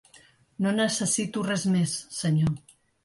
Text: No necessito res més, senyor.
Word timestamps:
No 0.65 0.71
necessito 0.77 1.43
res 1.49 1.67
més, 1.75 1.93
senyor. 2.21 2.57